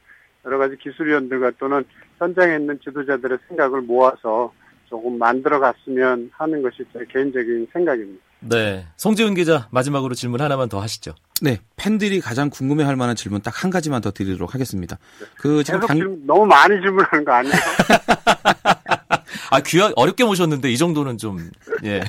여러 0.45 0.59
가지 0.59 0.77
기술위원들과 0.77 1.53
또는 1.59 1.85
현장에 2.19 2.57
있는 2.57 2.79
지도자들의 2.81 3.39
생각을 3.49 3.83
모아서 3.83 4.53
조금 4.91 5.17
만들어 5.19 5.61
갔으면 5.61 6.31
하는 6.37 6.61
것이 6.63 6.79
제 6.93 6.99
개인적인 7.13 7.69
생각입니다. 7.73 8.23
네. 8.41 8.85
송지훈 8.97 9.35
기자, 9.35 9.69
마지막으로 9.71 10.15
질문 10.15 10.41
하나만 10.41 10.69
더 10.69 10.81
하시죠. 10.81 11.15
네, 11.43 11.59
팬들이 11.77 12.21
가장 12.21 12.51
궁금해 12.51 12.85
할 12.85 12.97
만한 12.97 13.15
질문 13.17 13.41
딱 13.41 13.63
한 13.65 13.71
가지만 13.71 14.01
더 14.01 14.11
드리도록 14.11 14.55
하겠습니다. 14.55 14.99
그 15.37 15.63
지금 15.63 15.79
계속 15.81 15.87
당, 15.89 15.97
질문- 15.99 16.27
너무 16.27 16.45
많이 16.47 16.75
질문하는 16.81 17.25
거 17.25 17.33
아니에요? 17.33 17.55
아, 19.53 19.61
귀하, 19.67 19.93
어렵게 19.97 20.25
모셨는데 20.25 20.71
이 20.71 20.77
정도는 20.77 21.19
좀, 21.19 21.51
예. 21.85 22.01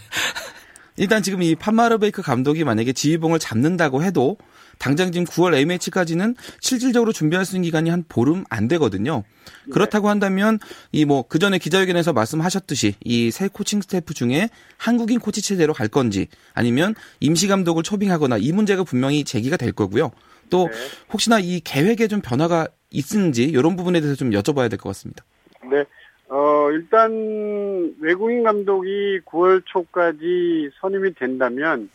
일단 0.98 1.22
지금 1.24 1.41
이 1.41 1.56
판마르베이크 1.56 2.22
감독이 2.22 2.63
만약에 2.63 2.94
지휘봉을 2.94 3.39
잡는다고 3.39 4.04
해도 4.04 4.38
당장 4.82 5.12
지금 5.12 5.26
9월 5.26 5.54
A매치까지는 5.54 6.36
실질적으로 6.60 7.12
준비할 7.12 7.46
수 7.46 7.56
있는 7.56 7.65
기간이 7.65 7.91
한 7.91 8.04
보름 8.10 8.44
안 8.50 8.67
되거든요. 8.67 9.24
그렇다고 9.72 10.10
한다면 10.10 10.58
이 10.91 11.06
뭐 11.06 11.24
그 11.30 11.38
전에 11.39 11.60
기자회견에서 11.60 12.13
말씀하셨듯이 12.13 12.96
이 13.06 13.30
새 13.32 13.48
코칭 13.48 13.82
스태프 13.82 14.15
중에 14.15 14.50
한국인 14.78 15.20
코치 15.20 15.44
체제로 15.44 15.74
갈 15.74 15.88
건지 15.88 16.28
아니면 16.56 16.96
임시 17.20 17.48
감독을 17.48 17.84
초빙하거나 17.84 18.38
이 18.38 18.52
문제가 18.52 18.84
분명히 18.84 19.24
제기가 19.24 19.56
될 19.56 19.72
거고요. 19.72 20.10
또 20.50 20.67
네. 20.67 20.78
혹시나 21.13 21.39
이 21.39 21.60
계획에 21.63 22.08
좀 22.08 22.20
변화가 22.22 22.67
있는지 22.89 23.44
이런 23.44 23.76
부분에 23.76 24.02
대해서 24.02 24.15
좀 24.17 24.32
여쭤봐야 24.32 24.67
될 24.70 24.80
것 24.80 24.89
같습니다. 24.89 25.24
네. 25.72 25.84
어, 26.28 26.70
일단 26.72 27.94
외국인 28.00 28.41
감독이 28.44 29.20
9월 29.26 29.62
초까지 29.65 30.72
선임이 30.82 31.13
된다면 31.13 31.89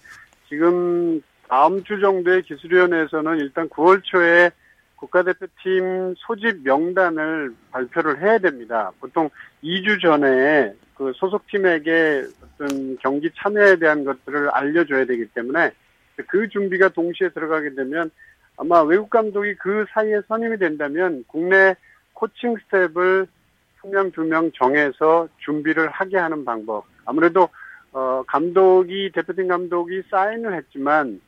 지금 0.49 1.21
다음 1.49 1.83
주 1.85 2.01
정도의 2.01 2.43
기술위원회에서는 2.43 3.39
일단 3.39 3.69
9월 3.69 4.03
초에 4.03 4.51
국가대표팀 4.97 6.15
소집 6.17 6.63
명단을 6.65 7.55
발표를 7.71 8.21
해야 8.23 8.39
됩니다. 8.39 8.91
보통 9.01 9.29
2주 9.63 10.01
전에 10.01 10.73
그 10.95 11.13
소속팀에게 11.15 12.25
어떤 12.43 12.97
경기 12.99 13.31
참여에 13.37 13.77
대한 13.77 14.05
것들을 14.05 14.49
알려줘야 14.51 15.05
되기 15.05 15.27
때문에 15.27 15.71
그 16.29 16.49
준비가 16.49 16.89
동시에 16.89 17.29
들어가게 17.29 17.75
되면 17.75 18.11
아마 18.57 18.83
외국 18.83 19.11
감독이 19.11 19.55
그 19.57 19.85
사이에 19.91 20.23
선임이 20.29 20.57
된다면 20.59 21.25
국내 21.29 21.77
코칭 22.15 22.57
스텝을 22.65 23.27
한 23.77 23.91
명, 23.91 24.11
두 24.11 24.25
명 24.25 24.51
정해서 24.53 25.29
준비를 25.39 25.89
하게 25.91 26.17
하는 26.17 26.45
방법. 26.45 26.85
아무래도, 27.05 27.49
어, 27.93 28.23
감독이, 28.27 29.11
대표팀 29.15 29.49
감독이 29.49 30.03
사인을 30.11 30.55
했지만 30.55 31.21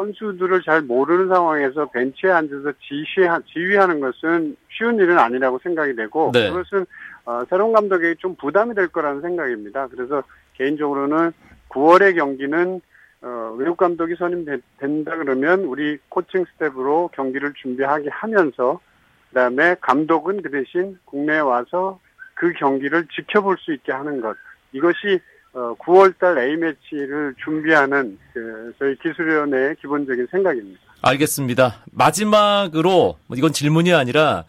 선수들을 0.00 0.62
잘 0.62 0.80
모르는 0.82 1.28
상황에서 1.28 1.90
벤치에 1.90 2.30
앉아서 2.30 2.72
지시하, 2.80 3.40
지휘하는 3.52 4.00
것은 4.00 4.56
쉬운 4.70 4.96
일은 4.96 5.18
아니라고 5.18 5.58
생각이 5.62 5.94
되고 5.94 6.30
네. 6.32 6.48
그것은 6.48 6.86
어, 7.26 7.44
새로운 7.50 7.72
감독에게 7.72 8.14
좀 8.18 8.34
부담이 8.36 8.74
될 8.74 8.88
거라는 8.88 9.20
생각입니다. 9.20 9.88
그래서 9.88 10.22
개인적으로는 10.54 11.32
9월의 11.68 12.16
경기는 12.16 12.80
어, 13.22 13.54
외국 13.58 13.76
감독이 13.76 14.14
선임된다 14.16 15.18
그러면 15.18 15.60
우리 15.64 15.98
코칭 16.08 16.46
스태프로 16.52 17.10
경기를 17.12 17.52
준비하게 17.54 18.08
하면서 18.08 18.80
그다음에 19.28 19.76
감독은 19.82 20.40
그 20.42 20.50
대신 20.50 20.98
국내에 21.04 21.40
와서 21.40 22.00
그 22.34 22.52
경기를 22.54 23.06
지켜볼 23.14 23.58
수 23.58 23.74
있게 23.74 23.92
하는 23.92 24.22
것 24.22 24.34
이것이 24.72 25.20
어, 25.52 25.74
9월달 25.78 26.38
A 26.38 26.56
매치를 26.56 27.34
준비하는 27.42 28.18
그 28.32 28.72
저희 28.78 28.96
기술위원회의 28.98 29.74
기본적인 29.80 30.28
생각입니다. 30.30 30.80
알겠습니다. 31.02 31.82
마지막으로 31.92 33.18
뭐 33.26 33.36
이건 33.36 33.52
질문이 33.52 33.92
아니라 33.92 34.44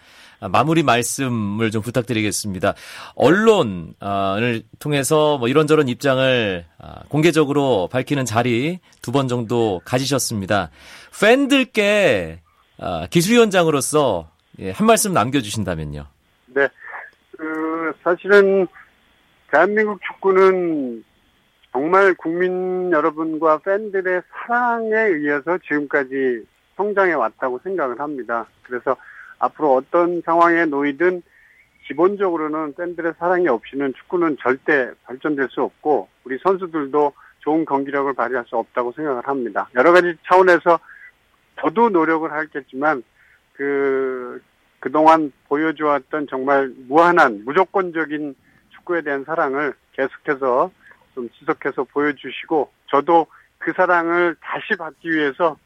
마무리 0.51 0.81
말씀을 0.83 1.69
좀 1.71 1.81
부탁드리겠습니다. 1.83 2.73
언론을 3.15 4.63
통해서 4.79 5.37
뭐 5.37 5.47
이런저런 5.47 5.87
입장을 5.87 6.65
아, 6.79 7.03
공개적으로 7.09 7.87
밝히는 7.91 8.25
자리 8.25 8.79
두 9.03 9.11
번 9.11 9.27
정도 9.27 9.81
가지셨습니다. 9.85 10.71
팬들께 11.19 12.39
아, 12.79 13.07
기술위원장으로서 13.09 14.29
예, 14.59 14.71
한 14.71 14.87
말씀 14.87 15.13
남겨주신다면요. 15.13 16.05
네, 16.47 16.67
그 17.37 17.93
사실은 18.03 18.67
대한민국 19.51 19.99
축구는 20.01 21.03
정말 21.73 22.13
국민 22.13 22.89
여러분과 22.91 23.57
팬들의 23.59 24.21
사랑에 24.31 24.95
의해서 24.95 25.57
지금까지 25.57 26.45
성장해 26.77 27.13
왔다고 27.13 27.59
생각을 27.61 27.99
합니다. 27.99 28.47
그래서 28.63 28.95
앞으로 29.39 29.75
어떤 29.75 30.21
상황에 30.21 30.65
놓이든 30.65 31.21
기본적으로는 31.87 32.75
팬들의 32.75 33.13
사랑이 33.19 33.49
없이는 33.49 33.93
축구는 33.93 34.37
절대 34.39 34.91
발전될 35.03 35.49
수 35.49 35.63
없고 35.63 36.07
우리 36.23 36.39
선수들도 36.41 37.13
좋은 37.39 37.65
경기력을 37.65 38.13
발휘할 38.13 38.45
수 38.47 38.55
없다고 38.55 38.93
생각을 38.93 39.27
합니다. 39.27 39.69
여러 39.75 39.91
가지 39.91 40.15
차원에서 40.27 40.79
저도 41.59 41.89
노력을 41.89 42.31
하겠지만 42.31 43.03
그 43.53 44.41
그동안 44.79 45.33
보여주었던 45.49 46.27
정말 46.29 46.71
무한한 46.87 47.43
무조건적인 47.43 48.35
축구에 48.91 49.01
대한 49.01 49.23
사랑을 49.25 49.73
계속해서 49.93 50.69
좀 51.15 51.29
지속해서 51.39 51.85
보여주시고 51.85 52.71
저도 52.89 53.27
그 53.57 53.71
사랑을 53.75 54.35
다시 54.41 54.77
받기 54.77 55.09
위해서 55.09 55.57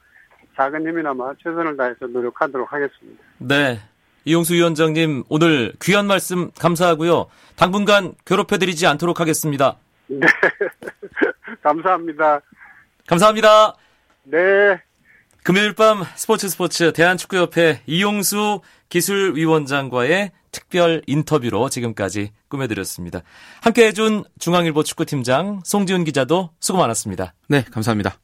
작은 0.56 0.88
힘이나마 0.88 1.34
최선을 1.44 1.76
다해서 1.76 2.08
노력하도록 2.08 2.72
하겠습니다. 2.72 3.24
네. 3.40 3.80
이용수 4.24 4.54
위원장님 4.54 5.24
오늘 5.30 5.74
귀한 5.82 6.08
말씀 6.08 6.52
감사하고요. 6.52 7.28
당분간 7.56 8.14
괴롭혀드리지 8.26 8.88
않도록 8.88 9.20
하겠습니다. 9.20 9.78
네. 10.08 10.20
감사합니다. 11.62 12.42
감사합니다. 13.08 13.76
네. 14.24 14.82
금요일 15.44 15.74
밤 15.74 16.04
스포츠 16.16 16.50
스포츠 16.50 16.92
대한축구협회 16.94 17.82
이용수 17.86 18.62
기술위원장과의 18.90 20.32
특별 20.56 21.02
인터뷰로 21.06 21.70
지금까지 21.70 22.32
꾸며드렸습니다. 22.48 23.24
함께 23.62 23.88
해준 23.88 24.24
중앙일보 24.39 24.84
축구팀장 24.84 25.62
송지훈 25.65 26.06
기자도 26.06 26.52
수고 26.62 26.80
많았습니다. 26.80 27.34
네, 27.50 27.65
감사합니다. 27.70 28.18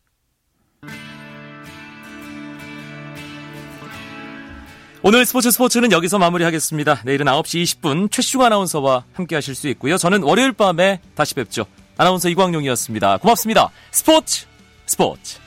오늘 5.03 5.25
스포츠 5.25 5.51
스포츠는 5.51 5.91
여기서 5.91 6.19
마무리하겠습니다. 6.19 7.01
내일은 7.03 7.25
9시 7.25 7.63
20분 7.63 8.09
최슈 8.09 8.41
아나운서와 8.43 9.03
함께 9.13 9.35
하실 9.35 9.53
수 9.53 9.67
있고요. 9.69 9.97
저는 9.97 10.23
월요일 10.23 10.53
밤에 10.53 11.01
다시 11.15 11.35
뵙죠. 11.35 11.65
아나운서 11.97 12.29
이광용이었습니다. 12.29 13.17
고맙습니다. 13.17 13.71
스포츠 13.91 14.45
스포츠 14.85 15.40